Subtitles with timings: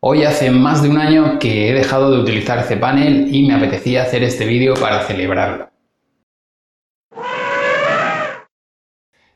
[0.00, 4.02] Hoy hace más de un año que he dejado de utilizar cPanel y me apetecía
[4.02, 5.70] hacer este vídeo para celebrarlo.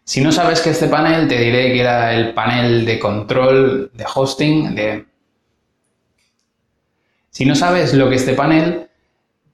[0.04, 4.04] Si no sabes qué es cPanel, te diré que era el panel de control de
[4.14, 5.06] hosting de...
[7.30, 8.88] Si no sabes lo que es cPanel,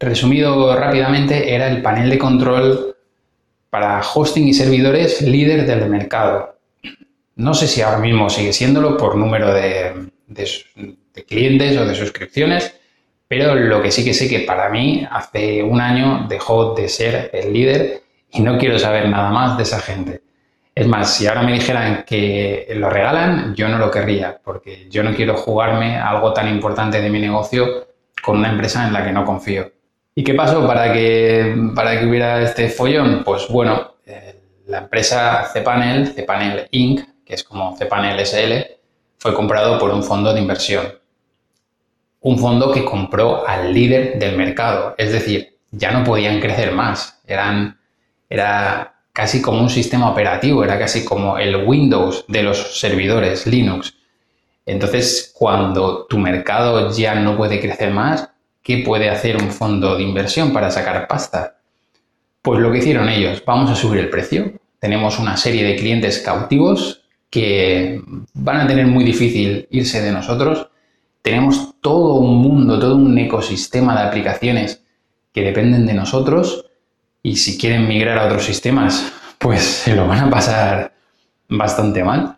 [0.00, 2.96] resumido rápidamente, era el panel de control
[3.70, 6.58] para hosting y servidores líder del mercado.
[7.36, 12.78] No sé si ahora mismo sigue siéndolo por número de, de clientes o de suscripciones,
[13.28, 17.30] pero lo que sí que sé que para mí hace un año dejó de ser
[17.32, 18.02] el líder
[18.32, 20.22] y no quiero saber nada más de esa gente.
[20.74, 25.02] Es más, si ahora me dijeran que lo regalan, yo no lo querría, porque yo
[25.02, 27.88] no quiero jugarme algo tan importante de mi negocio
[28.22, 29.72] con una empresa en la que no confío.
[30.14, 33.22] ¿Y qué pasó para que, para que hubiera este follón?
[33.24, 38.75] Pues bueno, eh, la empresa Cpanel, Cpanel Inc., que es como Cpanel SL,
[39.26, 40.86] fue comprado por un fondo de inversión.
[42.20, 47.20] Un fondo que compró al líder del mercado, es decir, ya no podían crecer más,
[47.26, 53.96] era casi como un sistema operativo, era casi como el Windows de los servidores Linux.
[54.64, 58.30] Entonces, cuando tu mercado ya no puede crecer más,
[58.62, 61.56] ¿qué puede hacer un fondo de inversión para sacar pasta?
[62.42, 64.52] Pues lo que hicieron ellos, vamos a subir el precio.
[64.78, 68.00] Tenemos una serie de clientes cautivos que
[68.34, 70.68] van a tener muy difícil irse de nosotros.
[71.22, 74.82] Tenemos todo un mundo, todo un ecosistema de aplicaciones
[75.32, 76.66] que dependen de nosotros
[77.22, 80.94] y si quieren migrar a otros sistemas, pues se lo van a pasar
[81.48, 82.36] bastante mal.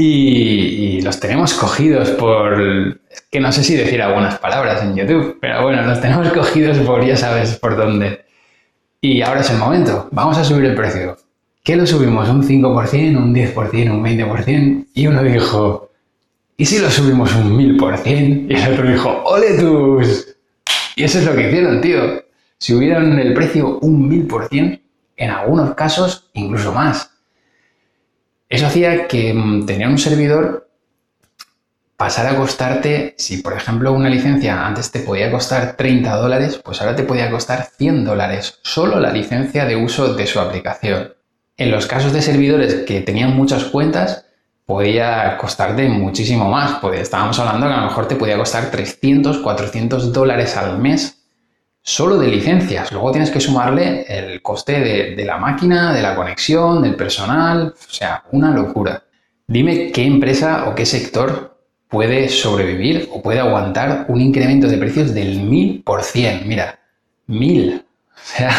[0.00, 5.62] Y, los tenemos cogidos por, que no sé si decir algunas palabras en YouTube, pero
[5.62, 8.24] bueno, los tenemos cogidos por ya sabes por dónde.
[9.00, 11.16] Y ahora es el momento, vamos a subir el precio.
[11.68, 12.26] ¿Qué lo subimos?
[12.30, 14.86] ¿Un 5%, un 10%, un 20%?
[14.94, 15.90] Y uno dijo,
[16.56, 18.46] ¿y si lo subimos un 1000%?
[18.48, 20.34] Y el otro dijo, ¡ole tus!
[20.96, 22.24] Y eso es lo que hicieron, tío.
[22.56, 24.80] Si hubieran el precio un 1000%,
[25.18, 27.10] en algunos casos incluso más.
[28.48, 30.70] Eso hacía que mm, tener un servidor
[31.98, 36.80] pasara a costarte, si por ejemplo una licencia antes te podía costar 30 dólares, pues
[36.80, 41.17] ahora te podía costar 100 dólares, solo la licencia de uso de su aplicación.
[41.58, 44.26] En los casos de servidores que tenían muchas cuentas,
[44.64, 46.78] podía costarte muchísimo más.
[46.94, 51.24] Estábamos hablando que a lo mejor te podía costar 300, 400 dólares al mes
[51.82, 52.92] solo de licencias.
[52.92, 57.74] Luego tienes que sumarle el coste de, de, la máquina, de la conexión, del personal.
[57.76, 59.02] O sea, una locura.
[59.48, 61.58] Dime qué empresa o qué sector
[61.88, 66.44] puede sobrevivir o puede aguantar un incremento de precios del 1000%.
[66.44, 66.78] Mira,
[67.26, 67.84] 1000.
[68.18, 68.50] O sea,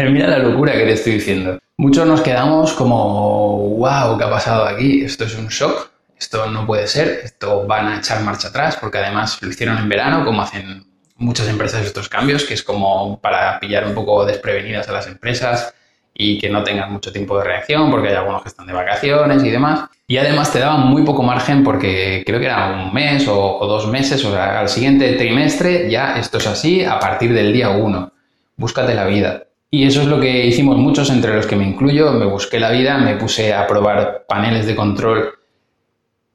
[0.10, 1.58] mira la locura que te estoy diciendo.
[1.78, 5.04] Muchos nos quedamos como, wow, ¿qué ha pasado aquí?
[5.04, 8.96] Esto es un shock, esto no puede ser, esto van a echar marcha atrás, porque
[8.96, 13.60] además lo hicieron en verano, como hacen muchas empresas estos cambios, que es como para
[13.60, 15.74] pillar un poco desprevenidas a las empresas
[16.14, 19.44] y que no tengan mucho tiempo de reacción, porque hay algunos que están de vacaciones
[19.44, 19.90] y demás.
[20.06, 23.86] Y además te daban muy poco margen porque creo que era un mes o, dos
[23.86, 28.12] meses, o sea, al siguiente trimestre ya esto es así a partir del día 1
[28.56, 29.44] búscate la vida.
[29.76, 32.10] Y eso es lo que hicimos muchos, entre los que me incluyo.
[32.12, 35.34] Me busqué la vida, me puse a probar paneles de control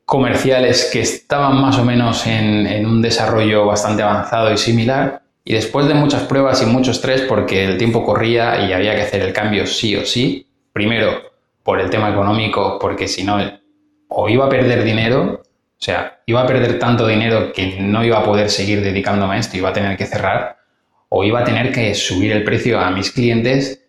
[0.06, 5.24] comerciales que estaban más o menos en, un desarrollo bastante avanzado y similar.
[5.44, 9.02] Y después de muchas pruebas y mucho estrés, porque el tiempo corría y había que
[9.02, 11.10] hacer el cambio sí o sí, primero
[11.64, 13.40] por el tema económico, porque si no,
[14.10, 18.20] o iba a perder dinero, o sea, iba a perder tanto dinero que no iba
[18.20, 20.61] a poder seguir dedicándome a esto, iba a tener que cerrar,
[21.14, 23.82] o iba a tener que subir el precio a mis clientes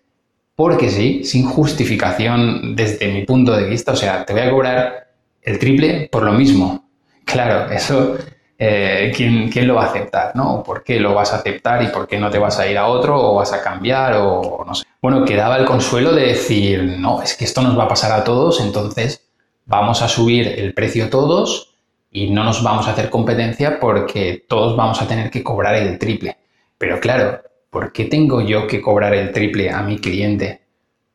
[0.57, 3.93] porque sí, sin justificación desde mi punto de vista.
[3.93, 5.07] O sea, te voy a cobrar
[5.41, 6.85] el triple por lo mismo.
[7.25, 8.17] Claro, eso,
[8.59, 10.35] eh, ¿quién, ¿quién, lo va a aceptar?
[10.35, 10.65] ¿no?
[10.65, 12.89] ¿Por qué lo vas a aceptar y por qué no te vas a ir a
[12.89, 14.85] otro o vas a cambiar o no sé?
[15.01, 18.25] Bueno, quedaba el consuelo de decir, no, es que esto nos va a pasar a
[18.25, 19.29] todos, entonces
[19.65, 21.77] vamos a subir el precio todos
[22.11, 25.99] y no nos vamos a hacer competencia porque todos vamos a tener que cobrar el
[26.01, 26.37] triple.
[26.83, 27.41] Pero claro,
[27.71, 30.63] ¿por qué tengo yo que cobrar el triple a mi cliente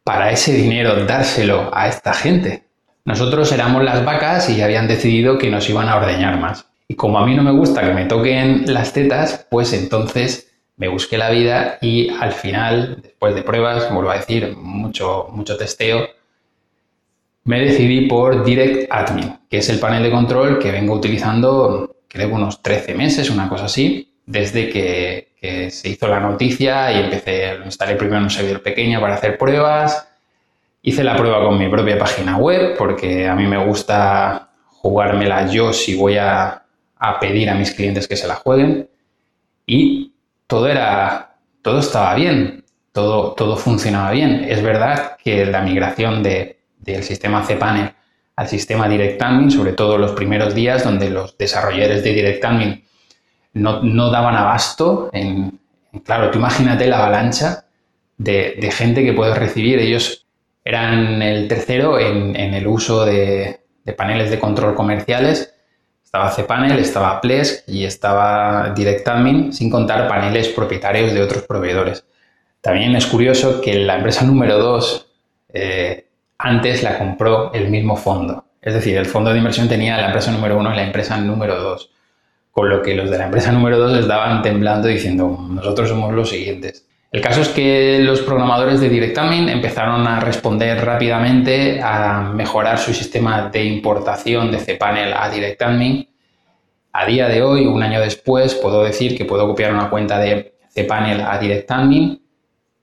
[0.06, 2.64] para ese dinero dárselo a esta gente?
[3.04, 6.68] Nosotros éramos las vacas y habían decidido que nos iban a ordeñar más.
[6.88, 10.88] Y como a mí no me gusta que me toquen las tetas, pues entonces me
[10.88, 16.08] busqué la vida y al final, después de pruebas, vuelvo a decir, mucho, mucho testeo,
[17.44, 22.34] me decidí por Direct Admin, que es el panel de control que vengo utilizando, creo,
[22.34, 25.28] unos 13 meses, una cosa así, desde que,
[25.72, 29.38] se hizo la noticia y empecé, lo instalé primero en un servidor pequeño para hacer
[29.38, 30.10] pruebas.
[30.82, 35.72] Hice la prueba con mi propia página web porque a mí me gusta jugármela yo
[35.72, 36.64] si voy a,
[36.98, 38.90] a pedir a mis clientes que se la jueguen
[39.66, 40.12] y
[40.48, 44.46] todo era, todo estaba bien, todo, todo funcionaba bien.
[44.50, 47.92] Es verdad que la migración de, del sistema cPanel
[48.36, 52.44] al sistema Direct sobre todo los primeros días donde los desarrolladores de Direct
[53.58, 55.60] no, daban abasto en,
[56.04, 57.66] claro, tú imagínate la avalancha
[58.18, 59.80] de, gente que puedes recibir.
[59.80, 60.26] Ellos
[60.64, 63.62] eran el tercero en, el uso de,
[63.98, 65.54] paneles de control comerciales.
[66.04, 69.08] Estaba cPanel, estaba Plesk y estaba Direct
[69.52, 72.06] sin contar paneles propietarios de otros proveedores.
[72.62, 75.08] También es curioso que la empresa número 2
[75.54, 76.08] eh,
[76.38, 78.46] antes la compró el mismo fondo.
[78.62, 81.62] Es decir, el fondo de inversión tenía la empresa número 1 y la empresa número
[81.62, 81.92] 2
[82.58, 86.32] con lo que los de la empresa número 2 estaban temblando diciendo, nosotros somos los
[86.32, 86.88] siguientes.
[87.12, 92.96] El caso es que los programadores de DirectAdmin empezaron a responder rápidamente a mejorar su
[92.96, 96.10] sistema de importación de cPanel a DirectAdmin.
[96.94, 100.56] A día de hoy, un año después, puedo decir que puedo copiar una cuenta de
[100.74, 102.24] cPanel a DirectAdmin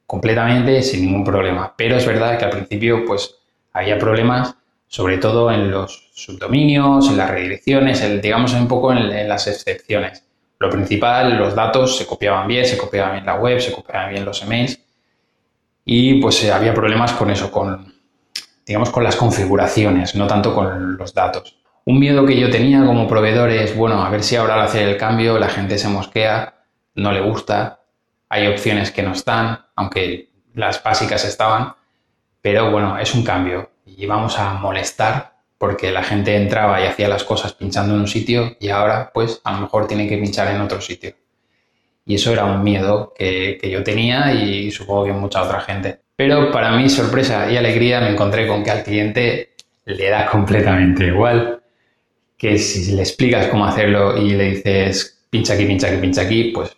[0.06, 1.75] completamente sin ningún problema.
[1.77, 3.38] Pero es verdad que al principio pues
[3.73, 4.55] había problemas
[4.94, 10.25] sobre todo en los subdominios, en las redirecciones, digamos un poco en, las excepciones.
[10.61, 14.25] Lo principal, los datos se copiaban bien, se copiaban bien la web, se copiaban bien
[14.25, 14.79] los emails
[15.85, 17.93] y pues eh, había problemas con eso, con,
[18.64, 21.56] digamos, con las configuraciones, no tanto con los datos.
[21.87, 24.88] Un miedo que yo tenía como proveedor es, bueno, a ver si ahora al hacer
[24.88, 26.55] el cambio la gente se mosquea,
[26.94, 27.81] no le gusta,
[28.29, 31.73] hay opciones que no están, aunque las básicas estaban,
[32.41, 37.09] pero bueno, es un cambio y vamos a molestar porque la gente entraba y hacía
[37.09, 40.55] las cosas pinchando en un sitio y ahora pues a lo mejor tienen que pinchar
[40.55, 41.15] en otro sitio.
[42.07, 46.01] Y eso era un miedo que, yo tenía y supongo que mucha otra gente.
[46.17, 49.55] Pero para mi sorpresa y alegría me encontré con que al cliente
[49.87, 51.63] le da completamente igual,
[52.37, 56.45] que si le explicas cómo hacerlo y le dices pincha aquí, pincha aquí, pincha aquí,
[56.55, 56.77] pues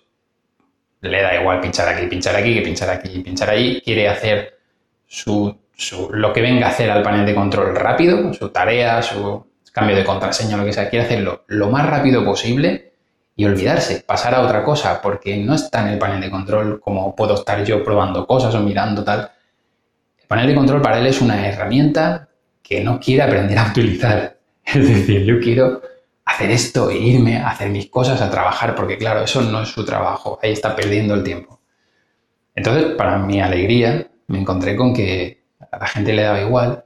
[1.01, 3.81] le da igual pinchar aquí, pinchar aquí, que pinchar aquí, pinchar allí.
[3.85, 4.59] Quiere hacer
[5.07, 5.57] su
[6.13, 10.05] lo que venga a hacer al panel de control rápido, su tarea, su cambio de
[10.05, 12.95] contraseña, lo que sea, quiere hacerlo lo más rápido posible
[13.37, 17.15] y olvidarse, pasar a otra cosa, porque no está en el panel de control como
[17.15, 19.31] puedo estar yo probando cosas o mirando tal.
[20.19, 22.31] El panel de control para él es una herramienta
[22.63, 24.37] que no quiere aprender a utilizar.
[24.65, 25.83] Es decir, yo quiero
[26.25, 29.69] hacer esto e irme a hacer mis cosas, a trabajar, porque claro, eso no es
[29.69, 31.61] su trabajo, ahí está perdiendo el tiempo.
[32.55, 36.85] Entonces, para mi alegría, me encontré con que a la gente le daba igual.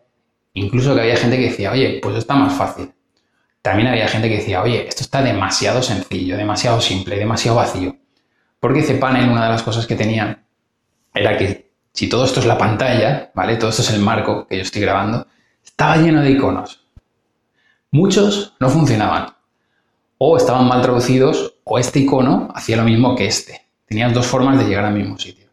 [0.55, 2.93] Incluso que había gente que decía, oye, pues está más fácil.
[3.63, 7.97] También había gente que decía, oye, esto está demasiado sencillo, demasiado simple, demasiado vacío.
[8.59, 10.43] Porque cPanel, una de las cosas que tenía
[11.15, 13.57] era que si todo esto es la pantalla, ¿vale?
[13.57, 15.27] Todo esto es el marco que yo estoy grabando,
[15.65, 16.87] estaba lleno de iconos.
[17.91, 19.35] Muchos no funcionaban.
[20.19, 23.67] O estaban mal traducidos, o este icono hacía lo mismo que este.
[23.87, 25.49] Tenías dos formas de llegar al mismo sitio.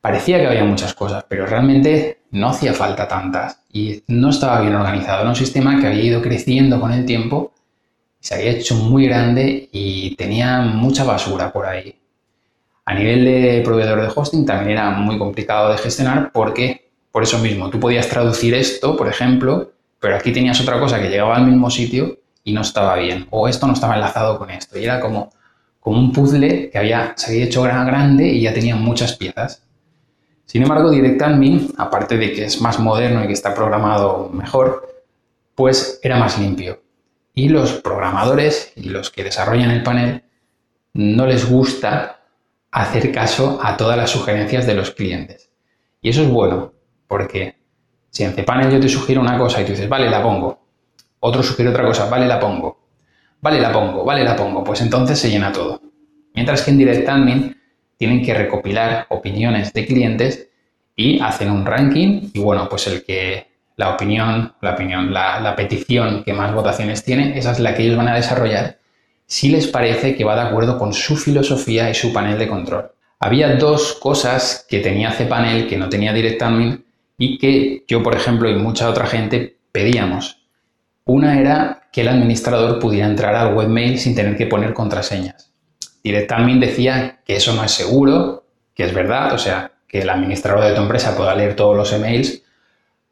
[0.00, 4.74] Parecía que había muchas cosas, pero realmente no hacía falta tantas y no estaba bien
[4.74, 5.20] organizado.
[5.20, 7.52] Era un sistema que había ido creciendo con el tiempo,
[8.20, 11.94] se había hecho muy grande y tenía mucha basura por ahí.
[12.84, 17.38] A nivel de proveedor de hosting también era muy complicado de gestionar porque, por eso
[17.38, 21.46] mismo, tú podías traducir esto, por ejemplo, pero aquí tenías otra cosa que llegaba al
[21.46, 25.00] mismo sitio y no estaba bien, o esto no estaba enlazado con esto, y era
[25.00, 25.30] como,
[25.78, 29.62] como un puzzle que había, se había hecho grande y ya tenía muchas piezas.
[30.52, 35.02] Sin embargo, DirectAdmin, aparte de que es más moderno y que está programado mejor,
[35.54, 36.82] pues era más limpio.
[37.32, 40.24] Y los programadores y los que desarrollan el panel
[40.92, 42.20] no les gusta
[42.70, 45.50] hacer caso a todas las sugerencias de los clientes.
[46.02, 46.74] Y eso es bueno,
[47.08, 47.56] porque
[48.10, 50.66] si en cPanel yo te sugiero una cosa y tú dices, vale, la pongo.
[51.20, 52.78] Otro sugiere otra cosa, vale, la pongo.
[53.40, 54.62] Vale, la pongo, vale, la pongo.
[54.62, 55.80] Pues entonces se llena todo.
[56.34, 57.61] Mientras que en DirectAdmin
[58.02, 60.48] tienen que recopilar opiniones de clientes
[60.96, 66.24] y hacen un ranking y bueno, pues el que la opinión, la opinión, la, petición
[66.24, 68.78] que más votaciones tiene, esa es la que ellos van a desarrollar
[69.26, 72.90] si les parece que va de acuerdo con su filosofía y su panel de control.
[73.20, 76.84] Había dos cosas que tenía cPanel que no tenía DirectAdmin
[77.18, 80.42] y que yo, por ejemplo, y mucha otra gente pedíamos.
[81.04, 85.51] Una era que el administrador pudiera entrar al webmail sin tener que poner contraseñas.
[86.02, 88.44] DirectAdmin decía que eso no es seguro,
[88.74, 91.92] que es verdad, o sea, que el administrador de tu empresa pueda leer todos los
[91.92, 92.42] emails,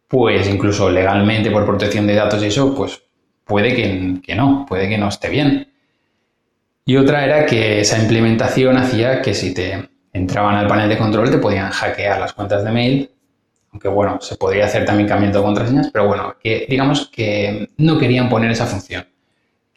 [0.08, 3.02] pues incluso legalmente por protección de datos y eso, pues
[3.44, 5.68] puede que, no, puede que no esté bien.
[6.84, 11.30] Y otra era que esa implementación hacía que si te entraban al panel de control
[11.30, 13.10] te podían hackear las cuentas de mail,
[13.70, 18.28] aunque bueno, se podría hacer también cambiando contraseñas, pero bueno, que digamos que no querían
[18.28, 19.09] poner esa función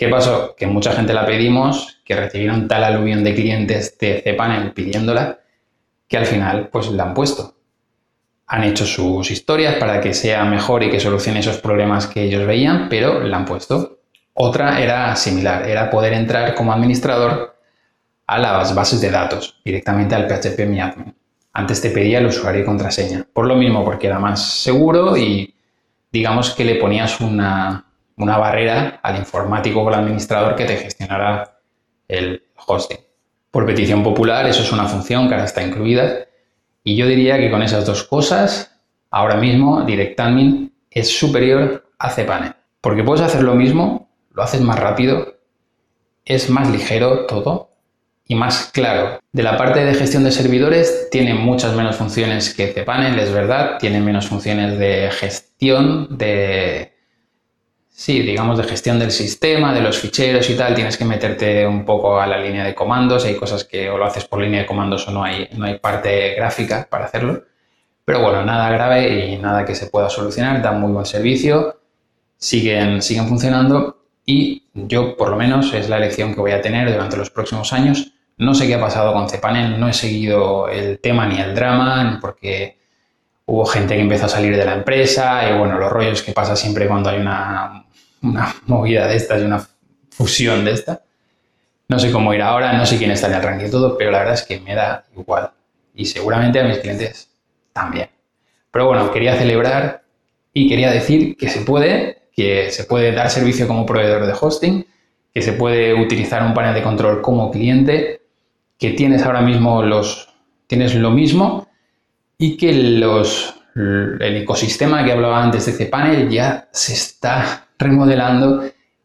[0.04, 0.54] ¿Qué pasó?
[0.58, 5.40] Que mucha gente la pedimos, que recibieron tal aluvión de clientes de cPanel pidiéndola,
[6.10, 7.56] que al final pues la han puesto.
[8.48, 12.46] Han hecho sus historias para que sea mejor y que solucione esos problemas que ellos
[12.46, 14.00] veían, pero la han puesto.
[14.34, 17.56] Otra era similar, era poder entrar como administrador
[18.28, 21.14] a las bases de datos, directamente al PHP.
[21.54, 23.26] Antes te pedía el usuario y contraseña.
[23.32, 25.56] Por lo mismo, porque era más seguro y
[26.12, 27.86] digamos que le ponías una,
[28.18, 31.60] una barrera al informático o al administrador que te gestionara
[32.08, 33.00] el hosting.
[33.52, 36.26] Por petición popular, eso es una función que ahora está incluida.
[36.84, 38.76] Y yo diría que con esas dos cosas,
[39.12, 42.54] ahora mismo DirectAdmin es superior a cPanel.
[42.82, 45.38] Porque puedes hacer lo mismo, lo haces más rápido,
[46.26, 47.72] es más ligero todo
[48.26, 49.20] y más claro.
[49.32, 53.78] De la parte de gestión de servidores tiene muchas menos funciones que cPanel, es verdad,
[53.80, 56.93] tiene menos funciones de gestión, de...
[57.96, 61.86] Sí, digamos de gestión del sistema, de los ficheros y tal, tienes que meterte un
[61.86, 64.66] poco a la línea de comandos, hay cosas que o lo haces por línea de
[64.66, 67.44] comandos o no hay, no hay parte gráfica para hacerlo.
[68.04, 71.82] Pero bueno, nada grave y nada que se pueda solucionar, dan muy buen servicio,
[72.36, 76.92] siguen, siguen funcionando y yo por lo menos es la elección que voy a tener
[76.92, 78.14] durante los próximos años.
[78.38, 82.18] No sé qué ha pasado con Cpanel, no he seguido el tema ni el drama,
[82.20, 82.80] porque
[83.46, 86.56] hubo gente que empezó a salir de la empresa y bueno, los rollos que pasa
[86.56, 87.86] siempre cuando hay una,
[88.22, 89.66] una movida de estas una
[90.10, 91.02] fusión de esta.
[91.90, 94.12] No sé cómo ir ahora, no sé quién está en el ranking y todo, pero
[94.12, 95.52] la verdad es que me da igual.
[95.94, 97.30] Y seguramente a mis clientes
[97.72, 98.10] también.
[98.72, 100.04] Pero bueno, quería celebrar
[100.54, 104.86] y quería decir que se puede que se puede dar servicio como proveedor de hosting,
[105.34, 108.22] que se puede utilizar un panel de control como cliente,
[108.80, 110.30] que tienes ahora mismo los,
[110.68, 111.68] tienes lo mismo
[112.38, 118.64] y que los, el ecosistema que hablaba antes de cPanel ya se está remodelando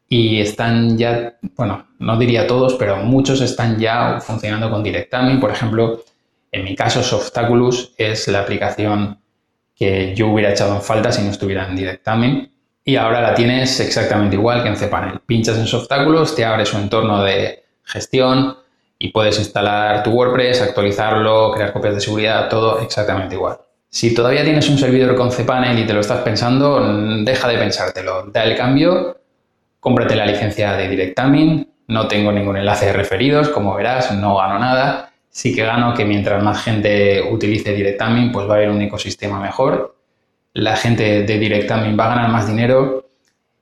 [0.08, 5.38] y están ya, bueno, no diría todos, pero muchos están ya funcionando con DirectAdmin.
[5.38, 6.02] Por ejemplo,
[6.50, 9.18] en mi caso, Softaculous es la aplicación
[9.76, 12.50] que yo hubiera echado en falta si no estuviera en DirectAdmin
[12.84, 15.20] y ahora la tienes exactamente igual que en cPanel.
[15.26, 18.56] Pinchas en Softáculos, te abre su entorno de gestión
[18.98, 23.58] y puedes instalar tu WordPress, actualizarlo, crear copias de seguridad, todo exactamente igual.
[23.90, 26.80] Si todavía tienes un servidor con cPanel y te lo estás pensando,
[27.22, 28.26] deja de pensártelo.
[28.26, 29.18] Da el cambio,
[29.80, 31.72] cómprate la licencia de DirectAdmin.
[31.86, 35.12] No tengo ningún enlace de referidos, como verás, no gano nada.
[35.30, 39.40] Sí que gano que mientras más gente utilice DirectAdmin, pues va a haber un ecosistema
[39.40, 39.98] mejor
[40.58, 43.10] la gente de DirectAdmin va a ganar más dinero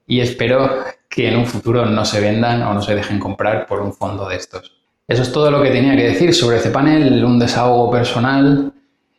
[0.06, 3.80] y espero que en un futuro no se vendan o no se dejen comprar por
[3.80, 4.75] un fondo de estos.
[5.08, 8.72] Eso es todo lo que tenía que decir sobre panel, un desahogo personal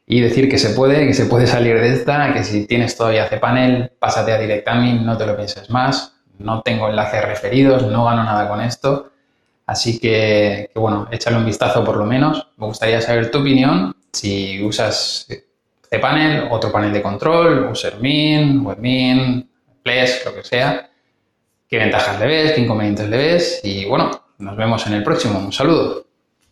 [0.06, 3.30] y decir que se puede, que se puede salir de esta, que si tienes todavía
[3.40, 6.14] panel, pásate a DirectAdmin, no te lo pienses más.
[6.40, 9.12] No tengo enlaces referidos, no gano nada con esto.
[9.66, 12.48] Así que, que, bueno, échale un vistazo por lo menos.
[12.58, 13.96] Me gustaría saber tu opinión.
[14.14, 19.50] Si usas este panel, otro panel de control, usermin, webmin,
[19.84, 20.90] ples, lo que sea.
[21.68, 22.52] ¿Qué ventajas le ves?
[22.54, 23.62] ¿Qué inconvenientes le ves?
[23.64, 25.40] Y bueno, nos vemos en el próximo.
[25.40, 26.07] Un saludo.